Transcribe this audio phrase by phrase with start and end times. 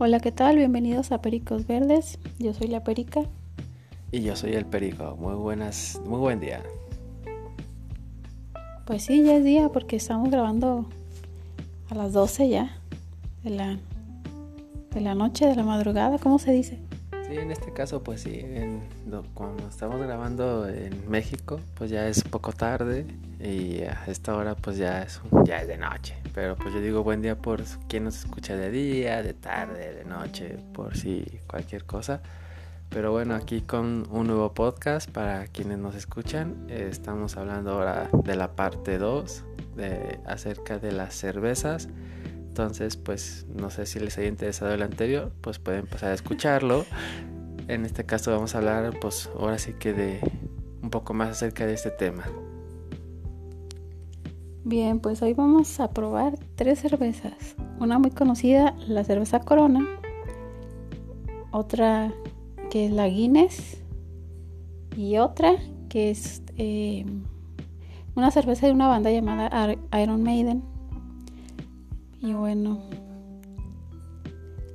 [0.00, 0.54] Hola, ¿qué tal?
[0.54, 2.20] Bienvenidos a Pericos Verdes.
[2.38, 3.22] Yo soy la Perica.
[4.12, 5.16] Y yo soy el Perico.
[5.16, 6.62] Muy buenas, muy buen día.
[8.86, 10.86] Pues sí, ya es día porque estamos grabando
[11.90, 12.78] a las 12 ya
[13.42, 13.76] de la,
[14.94, 16.78] de la noche, de la madrugada, ¿cómo se dice?
[17.28, 18.42] Sí, en este caso, pues sí,
[19.34, 23.06] cuando estamos grabando en México, pues ya es poco tarde
[23.38, 26.16] y a esta hora pues ya es, ya es de noche.
[26.34, 30.06] Pero pues yo digo buen día por quien nos escucha de día, de tarde, de
[30.06, 32.22] noche, por si cualquier cosa.
[32.88, 36.66] Pero bueno, aquí con un nuevo podcast para quienes nos escuchan.
[36.70, 39.44] estamos hablando ahora de la parte 2
[39.76, 41.90] de, acerca de las cervezas.
[42.58, 46.84] Entonces, pues no sé si les haya interesado el anterior, pues pueden pasar a escucharlo.
[47.68, 50.20] En este caso vamos a hablar, pues ahora sí que de
[50.82, 52.24] un poco más acerca de este tema.
[54.64, 57.56] Bien, pues hoy vamos a probar tres cervezas.
[57.78, 59.86] Una muy conocida, la cerveza Corona.
[61.52, 62.12] Otra
[62.70, 63.82] que es la Guinness.
[64.96, 65.56] Y otra
[65.90, 67.04] que es eh,
[68.16, 70.77] una cerveza de una banda llamada Iron Maiden.
[72.20, 72.82] Y bueno,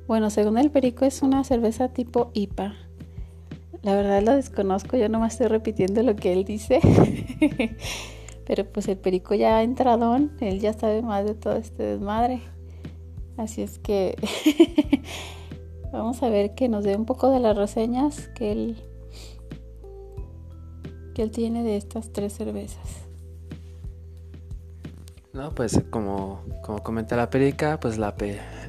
[0.06, 2.74] bueno, según el perico es una cerveza tipo IPA.
[3.82, 6.80] La verdad lo desconozco, yo nomás estoy repitiendo lo que él dice.
[8.46, 12.40] Pero pues el perico ya ha entrado, él ya sabe más de todo este desmadre.
[13.36, 14.16] Así es que
[15.92, 18.76] vamos a ver que nos dé un poco de las reseñas que él
[21.14, 23.03] que él tiene de estas tres cervezas.
[25.34, 28.14] No, pues como, como comenta la perica, pues la,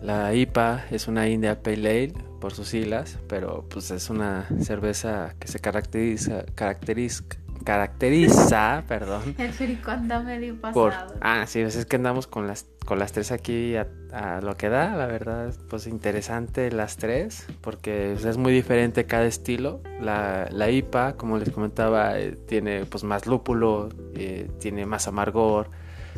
[0.01, 5.35] la IPA es una India Pale Ale por sus siglas, pero pues es una cerveza
[5.39, 7.23] que se caracteriza, caracteriza,
[7.63, 9.35] caracteriza, perdón.
[9.37, 11.13] El perico anda medio pasado.
[11.21, 14.69] ah, sí, pues es que andamos con las, con las tres aquí a, lo que
[14.69, 19.81] da, la verdad, pues interesante las tres, porque pues, es muy diferente cada estilo.
[20.01, 25.69] La, la IPA, como les comentaba, eh, tiene pues más lúpulo, eh, tiene más amargor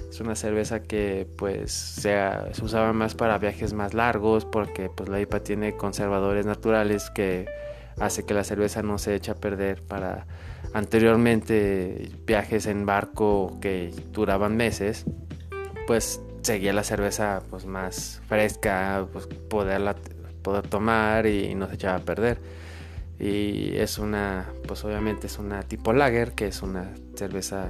[0.09, 2.15] es una cerveza que pues se
[2.61, 7.47] usaba más para viajes más largos porque pues la IPA tiene conservadores naturales que
[7.99, 10.27] hace que la cerveza no se eche a perder para
[10.73, 15.05] anteriormente viajes en barco que duraban meses
[15.87, 19.95] pues seguía la cerveza pues más fresca pues poderla
[20.41, 22.39] poder tomar y no se echaba a perder.
[23.19, 27.69] Y es una pues obviamente es una tipo lager que es una cerveza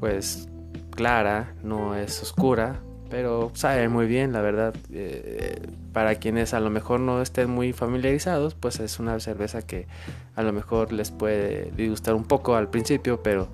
[0.00, 0.48] pues
[0.94, 4.74] clara, no es oscura, pero sabe muy bien, la verdad.
[4.90, 5.60] Eh,
[5.92, 9.86] para quienes a lo mejor no estén muy familiarizados, pues es una cerveza que
[10.34, 13.48] a lo mejor les puede disgustar un poco al principio, pero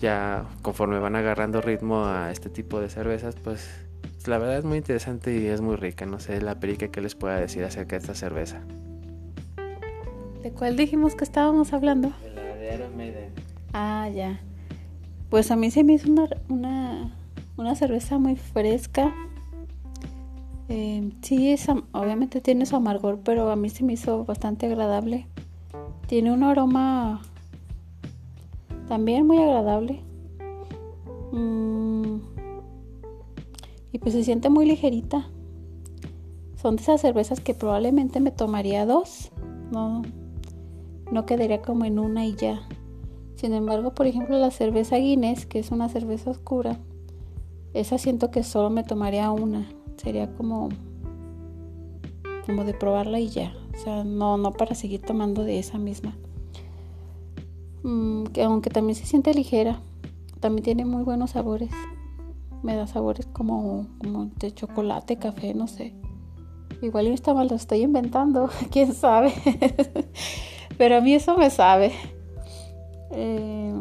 [0.00, 3.68] ya conforme van agarrando ritmo a este tipo de cervezas, pues
[4.26, 6.06] la verdad es muy interesante y es muy rica.
[6.06, 8.60] No sé la perica que les pueda decir acerca de esta cerveza.
[10.42, 12.12] ¿De cuál dijimos que estábamos hablando?
[12.22, 13.32] De la de Iron Maiden.
[13.72, 14.40] Ah, ya.
[15.30, 17.14] Pues a mí se me hizo una,
[17.56, 19.14] una, cerveza muy fresca.
[20.68, 25.28] Eh, sí, es, obviamente tiene su amargor, pero a mí se me hizo bastante agradable.
[26.08, 27.22] Tiene un aroma
[28.88, 30.00] también muy agradable.
[31.30, 32.16] Mm,
[33.92, 35.28] y pues se siente muy ligerita.
[36.60, 39.30] Son de esas cervezas que probablemente me tomaría dos.
[39.70, 40.02] No,
[41.12, 42.62] no quedaría como en una y ya.
[43.40, 46.76] Sin embargo, por ejemplo, la cerveza Guinness, que es una cerveza oscura,
[47.72, 49.66] esa siento que solo me tomaría una.
[49.96, 50.68] Sería como
[52.44, 53.54] como de probarla y ya.
[53.74, 56.18] O sea, no, no para seguir tomando de esa misma.
[57.82, 59.80] Mm, que aunque también se siente ligera,
[60.40, 61.70] también tiene muy buenos sabores.
[62.62, 65.94] Me da sabores como, como de chocolate, café, no sé.
[66.82, 69.32] Igual está mal, lo estoy inventando, quién sabe.
[70.76, 71.92] Pero a mí eso me sabe.
[73.10, 73.74] Eh,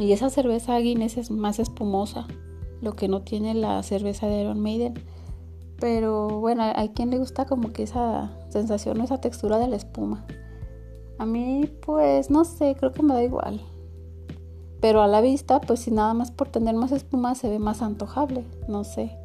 [0.00, 2.26] y esa cerveza Guinness es más espumosa,
[2.80, 4.94] lo que no tiene la cerveza de Iron Maiden.
[5.78, 10.24] Pero bueno, hay quien le gusta como que esa sensación esa textura de la espuma.
[11.18, 13.60] A mí pues no sé, creo que me da igual.
[14.80, 17.82] Pero a la vista, pues si nada más por tener más espuma se ve más
[17.82, 19.16] antojable, no sé.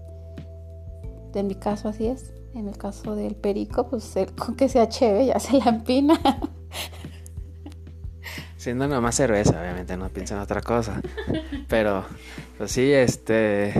[1.34, 2.34] En mi caso así es.
[2.54, 6.20] En el caso del perico, pues con que sea chévere ya se la empina.
[8.68, 11.02] Siendo nomás cerveza, obviamente, no pienso en otra cosa.
[11.70, 12.04] Pero,
[12.58, 13.74] pues sí, este.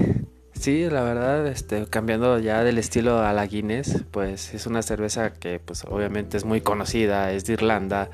[0.54, 5.34] Sí, la verdad, este, cambiando ya del estilo a la Guinness, pues es una cerveza
[5.34, 8.10] que, pues obviamente es muy conocida, es de Irlanda,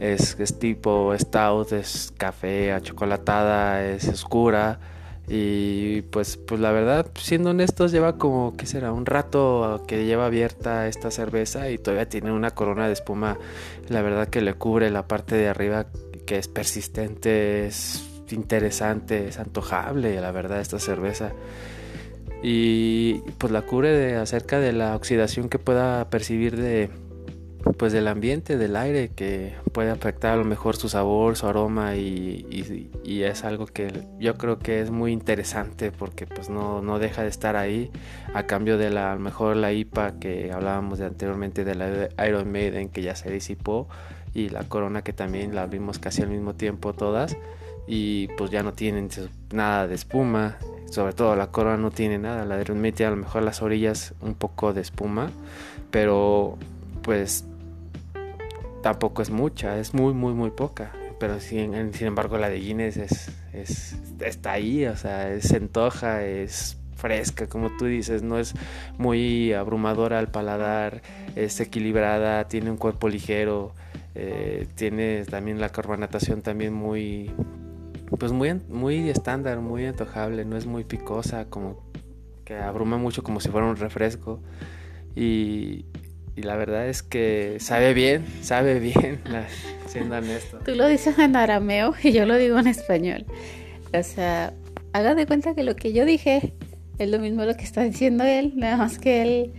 [0.00, 4.80] es, es tipo stout, es café, achocolatada, es oscura
[5.26, 8.92] Y pues, pues la verdad, siendo honestos, lleva como, ¿qué será?
[8.92, 13.38] Un rato que lleva abierta esta cerveza y todavía tiene una corona de espuma,
[13.88, 15.86] la verdad que le cubre la parte de arriba
[16.26, 21.32] que es persistente, es interesante, es antojable, la verdad, esta cerveza.
[22.42, 26.90] Y pues la cubre de, acerca de la oxidación que pueda percibir de,
[27.72, 31.96] pues del ambiente, del aire, que puede afectar a lo mejor su sabor, su aroma
[31.96, 32.44] y,
[33.04, 37.28] es algo que yo creo que es muy interesante porque pues no, no, deja de
[37.28, 37.90] estar ahí.
[38.34, 42.26] A cambio de la, a lo mejor la IPA que hablábamos de anteriormente de la
[42.28, 43.88] Iron Maiden que ya se disipó
[44.34, 47.36] y la Corona que también la vimos casi al mismo tiempo todas
[47.86, 49.08] y pues ya no tienen
[49.52, 50.56] nada de espuma,
[50.90, 54.14] sobre todo la Corona no tiene nada, la Iron Maiden a lo mejor las orillas
[54.20, 55.30] un poco de espuma,
[55.90, 56.58] pero
[57.02, 57.44] pues
[58.84, 60.92] tampoco es mucha, es muy, muy, muy poca.
[61.18, 66.22] Pero sin, sin embargo la de Guinness es, es, está ahí, o sea, se antoja,
[66.22, 68.52] es fresca, como tú dices, no es
[68.98, 71.00] muy abrumadora al paladar,
[71.34, 73.72] es equilibrada, tiene un cuerpo ligero,
[74.14, 77.30] eh, tiene también la carbonatación también muy,
[78.18, 81.82] pues muy, muy estándar, muy antojable, no es muy picosa, como
[82.44, 84.40] que abruma mucho como si fuera un refresco.
[85.16, 85.86] Y,
[86.36, 89.20] y la verdad es que sabe bien, sabe bien,
[89.86, 90.58] siendo honesto.
[90.64, 93.24] Tú lo dices en arameo y yo lo digo en español.
[93.96, 94.52] O sea,
[94.92, 96.54] haga de cuenta que lo que yo dije
[96.98, 99.52] es lo mismo lo que está diciendo él, nada más que él,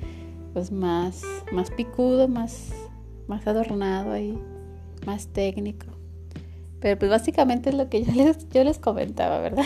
[0.54, 2.74] pues más, más picudo, más,
[3.28, 4.38] más adornado ahí,
[5.06, 5.88] más técnico.
[6.82, 9.66] Pero pues básicamente es lo que yo les, yo les comentaba, ¿verdad?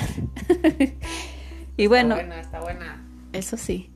[1.78, 2.16] y bueno.
[2.16, 3.06] Está buena, está buena.
[3.34, 3.92] Eso sí.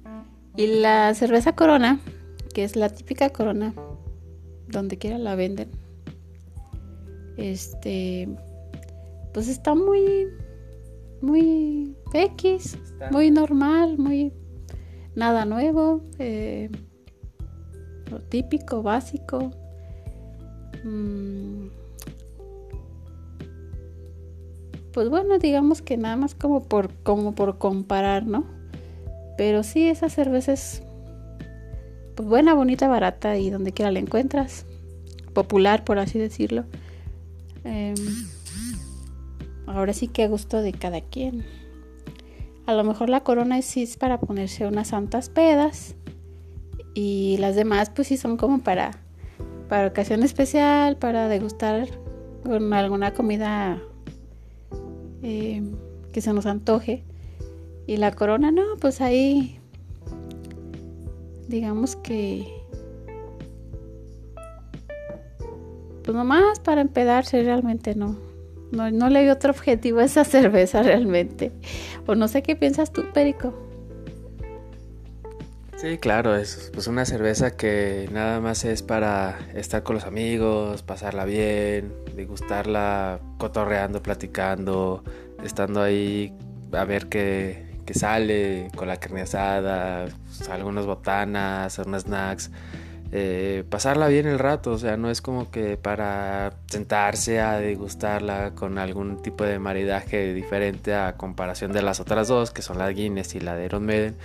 [0.56, 2.00] Y la cerveza Corona
[2.54, 3.74] que es la típica corona,
[4.68, 5.70] donde quiera la venden.
[7.38, 8.30] Este,
[9.34, 10.28] pues está muy,
[11.22, 12.78] muy X,
[13.12, 14.32] muy normal, muy
[15.16, 16.70] nada nuevo, eh,
[18.12, 19.52] lo típico, básico.
[20.84, 21.68] Mm,
[24.94, 28.46] pues bueno, digamos que nada más como por, como por comparar, ¿no?
[29.38, 30.84] Pero sí, esa cerveza es
[32.15, 34.65] pues, buena, bonita, barata y donde quiera la encuentras.
[35.33, 36.65] Popular, por así decirlo.
[37.63, 37.95] Em,
[39.65, 41.45] ahora sí que a gusto de cada quien.
[42.65, 45.95] A lo mejor la corona sí es para ponerse unas santas pedas.
[46.94, 48.92] Y las demás pues sí son como para,
[49.68, 51.88] para ocasión especial, para degustar
[52.44, 53.81] con alguna comida
[55.24, 55.75] em,
[56.12, 57.04] que se nos antoje.
[57.88, 59.60] Y la corona no, pues ahí
[61.54, 62.48] digamos que
[66.04, 68.18] pues nomás para empedarse realmente no.
[68.72, 71.52] No, no le veo otro objetivo a esa cerveza realmente.
[72.08, 73.54] O no sé qué piensas tú, Perico.
[75.78, 80.82] Sí, claro, es pues una cerveza que nada más es para estar con los amigos,
[80.82, 85.04] pasarla bien, degustarla cotorreando, platicando,
[85.44, 86.34] estando ahí
[86.72, 90.06] a ver qué, que sale con la carne asada,
[90.38, 92.52] pues, algunas botanas, unas snacks.
[93.16, 98.56] Eh, pasarla bien el rato, o sea, no es como que para sentarse a degustarla
[98.56, 102.90] con algún tipo de maridaje diferente a comparación de las otras dos, que son la
[102.90, 104.16] Guinness y la de Iron Maiden,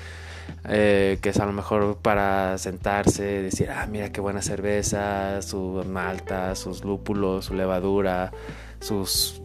[0.70, 5.84] eh, que es a lo mejor para sentarse, decir, ah, mira qué buena cerveza, su
[5.86, 8.32] malta, sus lúpulos, su levadura,
[8.80, 9.42] sus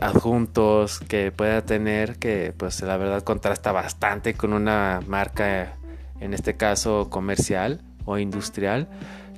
[0.00, 5.76] adjuntos que pueda tener que pues la verdad contrasta bastante con una marca
[6.20, 8.88] en este caso comercial o industrial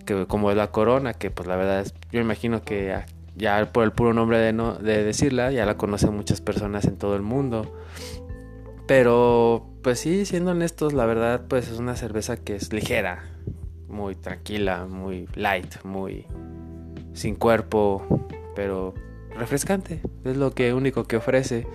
[0.04, 2.96] que como es la corona que pues la verdad yo imagino que
[3.36, 6.96] ya, por el puro nombre de, no, de decirla ya la conocen muchas personas en
[6.96, 7.70] todo el mundo.
[8.86, 13.24] Pero pues sí siendo honestos la verdad pues es una cerveza que es ligera
[13.88, 16.26] muy tranquila muy light muy
[17.12, 18.04] sin cuerpo
[18.56, 18.94] pero
[19.36, 21.66] refrescante, es lo que único que ofrece,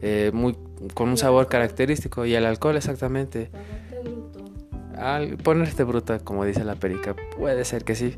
[0.00, 0.56] eh, muy,
[0.94, 3.50] con un sabor característico y el alcohol exactamente.
[4.96, 8.16] Al ponerte bruta, como dice la perica, puede ser que sí.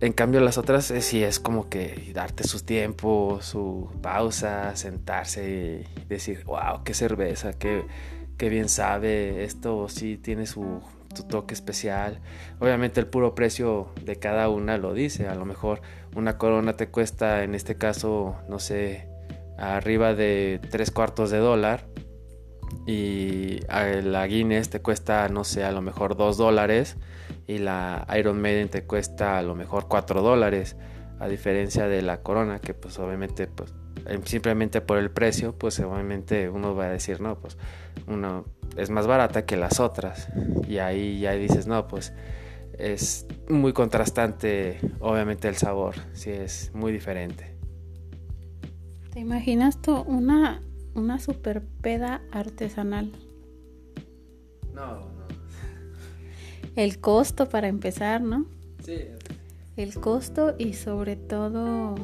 [0.00, 5.86] En cambio las otras eh, sí es como que darte sus tiempos, su pausa, sentarse
[5.96, 7.84] y decir, wow, qué cerveza, qué,
[8.36, 10.82] qué bien sabe, esto sí tiene su,
[11.16, 12.20] tu toque especial.
[12.60, 15.28] Obviamente el puro precio de cada una lo dice.
[15.28, 15.80] A lo mejor
[16.14, 19.08] una corona te cuesta, en este caso, no sé,
[19.58, 21.86] arriba de tres cuartos de dólar.
[22.86, 26.96] Y la Guinness te cuesta, no sé, a lo mejor dos dólares.
[27.46, 30.76] Y la Iron Maiden te cuesta a lo mejor cuatro dólares.
[31.18, 33.72] A diferencia de la corona, que pues obviamente pues
[34.24, 37.56] simplemente por el precio, pues obviamente uno va a decir, no, pues
[38.06, 38.44] uno
[38.76, 40.28] es más barata que las otras.
[40.68, 42.12] Y ahí ya dices, no, pues
[42.78, 47.54] es muy contrastante, obviamente el sabor, sí es muy diferente.
[49.12, 50.60] ¿Te imaginas tú una,
[50.94, 53.12] una super peda artesanal?
[54.74, 55.26] No, no.
[56.76, 58.44] El costo para empezar, ¿no?
[58.84, 59.06] Sí.
[59.76, 61.94] El costo y sobre todo,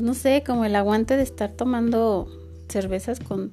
[0.00, 2.26] pues no sé, como el aguante de estar tomando
[2.70, 3.52] cervezas con,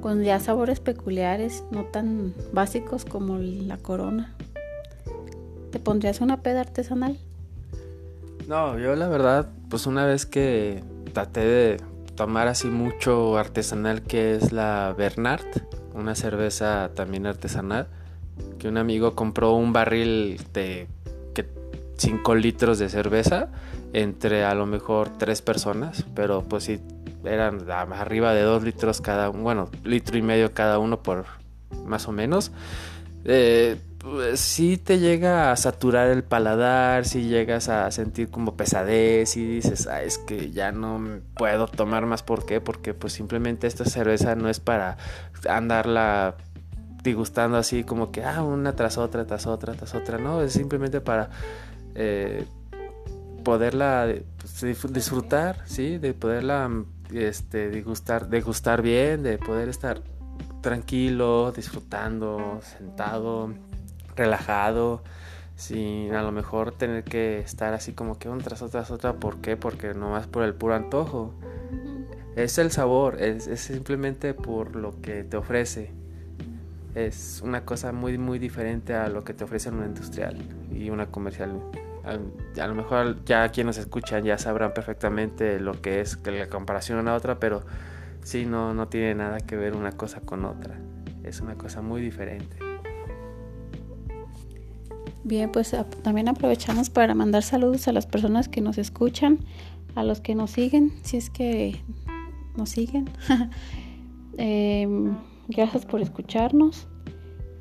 [0.00, 4.34] con ya sabores peculiares, no tan básicos como la corona.
[5.70, 7.16] ¿Te pondrías una peda artesanal?
[8.48, 11.76] No, yo la verdad, pues una vez que traté de
[12.16, 15.46] tomar así mucho artesanal que es la Bernard,
[15.94, 17.86] una cerveza también artesanal,
[18.58, 20.88] que un amigo compró un barril de
[21.96, 23.50] 5 litros de cerveza
[23.96, 26.80] entre a lo mejor tres personas, pero pues sí
[27.24, 31.24] eran arriba de 2 litros cada uno, bueno, litro y medio cada uno por
[31.86, 32.52] más o menos.
[33.24, 39.34] Eh, pues, sí te llega a saturar el paladar, si llegas a sentir como pesadez
[39.38, 42.22] y dices, ah, es que ya no puedo tomar más.
[42.22, 42.60] ¿Por qué?
[42.60, 44.98] Porque pues simplemente esta cerveza no es para
[45.48, 46.36] andarla
[47.02, 50.18] disgustando así como que, ah, una tras otra, tras otra, tras otra.
[50.18, 51.30] No, es simplemente para
[51.94, 52.44] eh,
[53.46, 55.98] poderla pues, disfrutar, ¿sí?
[55.98, 56.68] De poderla
[57.12, 60.02] este, degustar, degustar bien, de poder estar
[60.62, 63.54] tranquilo, disfrutando, sentado
[64.16, 65.04] relajado,
[65.54, 69.12] sin a lo mejor tener que estar así como que una tras otra, tras otra.
[69.12, 69.56] ¿Por qué?
[69.56, 71.32] Porque nomás por el puro antojo.
[72.34, 75.92] Es el sabor, es, simplemente por lo que te ofrece.
[76.96, 80.36] Es una cosa muy, muy diferente a lo que te ofrece una industrial
[80.72, 81.62] y una comercial.
[82.06, 87.02] A, lo mejor ya quienes escuchan ya sabrán perfectamente lo que es la comparación a
[87.02, 87.64] una otra, pero
[88.22, 90.78] sí, no, no tiene nada que ver una cosa con otra.
[91.24, 92.56] Es una cosa muy diferente.
[95.24, 99.40] Bien, pues también aprovechamos para mandar saludos a las personas que nos escuchan,
[99.96, 101.82] a los que nos siguen, si es que
[102.56, 103.10] nos siguen.
[104.38, 105.16] Em,
[105.48, 106.86] gracias por escucharnos.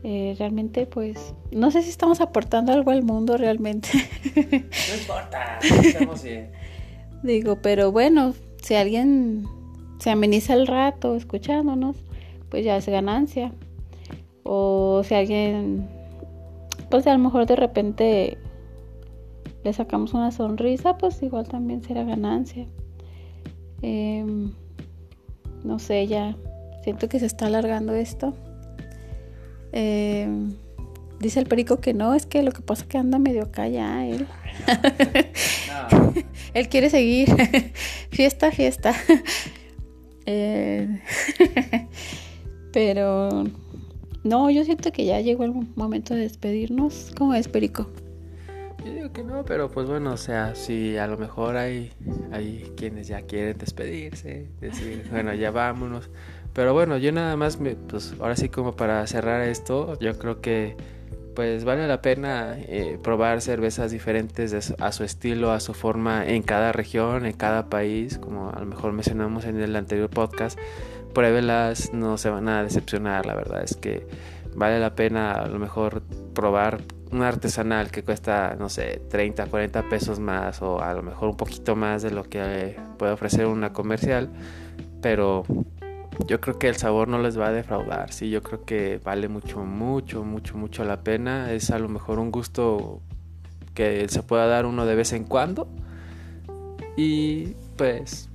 [0.08, 3.90] Eh, realmente, pues, no sé si estamos aportando algo al mundo realmente.
[4.36, 6.52] no importa, estamos bien.
[7.24, 9.48] Digo, pero bueno, si alguien
[9.98, 11.96] se ameniza el rato escuchándonos,
[12.50, 13.52] pues ya es ganancia.
[14.44, 15.88] O si alguien
[16.90, 18.38] pues a lo mejor de repente
[19.64, 22.68] le sacamos una sonrisa, pues igual también será ganancia.
[23.82, 24.54] Em,
[25.64, 26.38] no sé, ya
[26.84, 28.34] siento que se está alargando esto.
[29.78, 30.54] Em,
[31.20, 33.68] dice el perico que no, es que lo que pasa es que anda medio acá
[33.68, 34.26] ya él.
[36.54, 37.30] él quiere seguir.
[38.10, 38.96] fiesta, fiesta.
[40.28, 41.02] Eh,
[42.74, 43.44] pero
[44.24, 47.12] no, yo siento que ya llegó el momento de despedirnos.
[47.16, 47.88] ¿Cómo es, Perico?
[48.86, 51.92] Yo digo que no, pero pues bueno, o sea, si a lo mejor hay,
[52.32, 56.12] hay quienes ya quieren despedirse, decir, bueno, ya vámonos.
[56.54, 60.40] Pero bueno, yo nada más, me, pues ahora sí como para cerrar esto, yo creo
[60.40, 60.78] que
[61.36, 66.44] pues vale la pena eh, probar cervezas diferentes a su estilo, a su forma en
[66.44, 70.60] cada región, en cada país, como a lo mejor mencionamos en el anterior podcast
[71.14, 74.06] pruébelas, no se van a decepcionar, la verdad es que
[74.56, 76.82] vale la pena a lo mejor probar
[77.12, 81.38] un artesanal que cuesta, no sé, 30, 40 pesos más o a lo mejor un
[81.38, 84.30] poquito más de lo que puede ofrecer una comercial,
[85.02, 85.44] pero
[86.28, 89.28] yo creo que el sabor no les va a defraudar, sí, yo creo que vale
[89.28, 93.02] mucho, mucho, mucho, mucho la pena, es a lo mejor un gusto
[93.74, 95.68] que se pueda dar uno de vez en cuando
[96.98, 98.30] y pues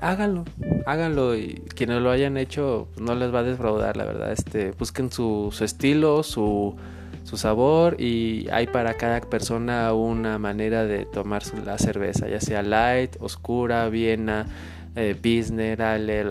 [0.00, 0.44] háganlo,
[0.86, 4.32] háganlo y quienes lo hayan hecho no les va a defraudar, la verdad.
[4.32, 6.76] Este, busquen su, su estilo, su,
[7.26, 12.62] su, sabor y hay para cada persona una manera de tomar la cerveza, ya sea
[12.62, 14.46] light, oscura, viena,
[14.94, 16.24] eh, Pilsner, Ale,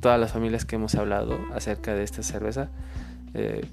[0.00, 2.68] todas las familias que hemos hablado acerca de esta cerveza.
[3.34, 3.64] Eh,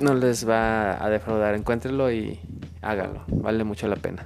[0.00, 2.40] no les va a defraudar, encuéntrenlo y
[2.80, 4.24] háganlo, vale mucho la pena.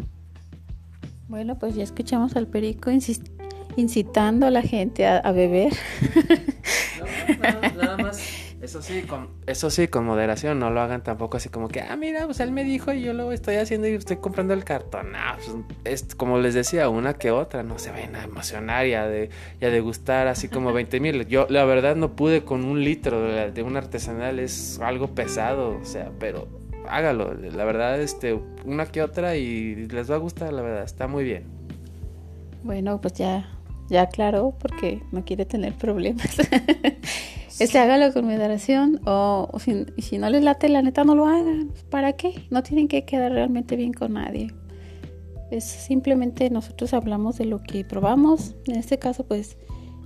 [1.29, 2.91] Bueno, pues ya escuchamos al Perico
[3.77, 5.73] incitando a la gente a, beber.
[6.97, 8.06] No, nada, más.
[8.77, 11.97] Eso sí, con, eso sí, con moderación, no lo hagan tampoco así como que, ah,
[11.97, 15.13] mira, pues él me dijo y yo lo estoy haciendo y estoy comprando el cartón.
[15.13, 15.19] No,
[15.83, 19.07] pues, es como les decía, una que otra, no se vayan a emocionar y a,
[19.07, 19.31] de,
[19.61, 21.27] degustar así como 20 mil.
[21.27, 25.79] Yo, la verdad, no pude con un litro de, de un artesanal, es algo pesado,
[25.81, 26.47] o sea, pero
[26.87, 27.33] hágalo.
[27.33, 31.25] La verdad, este, una que otra y les va a gustar, la verdad, está muy
[31.25, 31.45] bien.
[32.63, 33.49] Bueno, pues ya,
[33.89, 36.37] ya aclaró porque no quiere tener problemas.
[37.59, 41.27] este hágalo con moderación o, o si, si no les late, la neta no lo
[41.27, 41.73] hagan.
[41.91, 42.47] ¿Para qué?
[42.51, 44.53] No tienen que quedar realmente bien con nadie.
[45.51, 48.55] Es simplemente nosotros hablamos de lo que probamos.
[48.67, 49.57] En este caso, pues,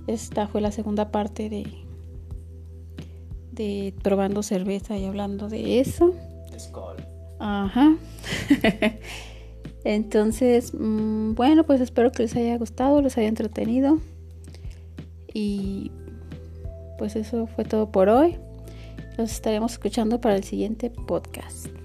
[0.07, 1.67] esta fue la segunda parte de,
[3.51, 6.13] de probando cerveza y hablando de eso.
[7.39, 7.95] Ajá.
[9.83, 13.99] Entonces, mm, bueno, pues espero que les haya gustado, les haya entretenido.
[15.33, 15.91] Y
[17.01, 18.37] pues eso fue todo por hoy.
[19.17, 21.80] Los estaremos escuchando para el siguiente podcast.